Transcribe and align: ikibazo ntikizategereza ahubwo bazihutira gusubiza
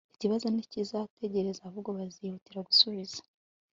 ikibazo 0.15 0.45
ntikizategereza 0.49 1.61
ahubwo 1.67 1.89
bazihutira 1.97 2.59
gusubiza 2.67 3.19